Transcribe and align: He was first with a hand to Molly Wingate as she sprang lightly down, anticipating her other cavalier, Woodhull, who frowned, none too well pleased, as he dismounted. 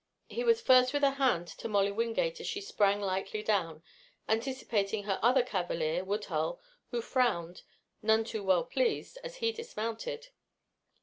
He 0.29 0.43
was 0.43 0.61
first 0.61 0.93
with 0.93 1.03
a 1.03 1.11
hand 1.11 1.45
to 1.59 1.67
Molly 1.67 1.91
Wingate 1.91 2.39
as 2.39 2.47
she 2.47 2.59
sprang 2.59 3.01
lightly 3.01 3.43
down, 3.43 3.83
anticipating 4.27 5.03
her 5.03 5.19
other 5.21 5.43
cavalier, 5.43 6.03
Woodhull, 6.03 6.59
who 6.89 7.01
frowned, 7.03 7.61
none 8.01 8.23
too 8.23 8.41
well 8.43 8.63
pleased, 8.63 9.19
as 9.23 9.35
he 9.35 9.51
dismounted. 9.51 10.29